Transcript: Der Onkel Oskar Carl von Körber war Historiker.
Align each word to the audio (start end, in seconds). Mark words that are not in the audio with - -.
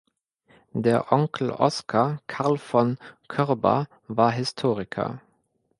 Der 0.73 1.11
Onkel 1.11 1.51
Oskar 1.51 2.23
Carl 2.25 2.57
von 2.57 2.97
Körber 3.27 3.87
war 4.07 4.31
Historiker. 4.31 5.21